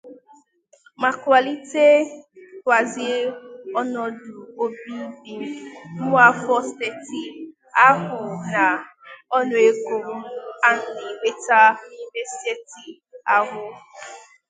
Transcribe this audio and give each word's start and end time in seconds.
ma 1.01 1.09
kwàlitekwazie 1.21 3.15
ọnọdụ 3.79 4.33
obibindụ 4.61 5.35
ụmụafọ 5.99 6.55
steeti 6.69 7.21
ahụ 7.87 8.19
na 8.53 8.65
ọnụego 9.37 9.95
a 10.67 10.69
na-enweta 10.83 11.59
n'ime 11.75 12.21
steeti 12.31 12.85
ahụ. 13.35 13.61